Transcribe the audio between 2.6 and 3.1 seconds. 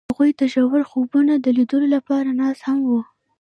هم وو.